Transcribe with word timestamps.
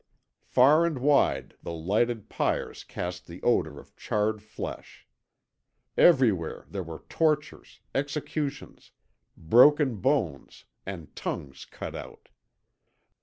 "Far 0.47 0.83
and 0.83 0.97
wide 0.97 1.55
the 1.61 1.73
lighted 1.73 2.27
pyres 2.27 2.83
cast 2.83 3.27
the 3.27 3.39
odour 3.43 3.79
of 3.79 3.95
charred 3.95 4.41
flesh. 4.41 5.07
Everywhere 5.95 6.65
there 6.67 6.81
were 6.81 7.03
tortures, 7.07 7.81
executions, 7.93 8.93
broken 9.37 9.97
bones, 9.97 10.65
and 10.87 11.15
tongues 11.15 11.65
cut 11.65 11.93
out. 11.93 12.29